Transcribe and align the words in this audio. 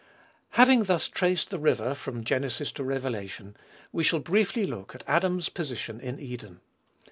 Having 0.53 0.85
thus 0.85 1.07
traced 1.07 1.51
the 1.51 1.59
river, 1.59 1.93
from 1.93 2.23
Genesis 2.23 2.71
to 2.71 2.83
Revelation, 2.83 3.55
we 3.91 4.03
shall 4.03 4.17
briefly 4.19 4.65
look 4.65 4.95
at 4.95 5.03
Adam's 5.05 5.47
position 5.47 5.99
in 5.99 6.19
Eden. 6.19 6.59